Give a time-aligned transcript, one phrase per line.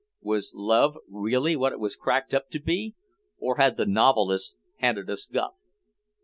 [0.21, 2.95] Was love really what it was cracked up to be,
[3.37, 5.53] or had the novelists handed us guff?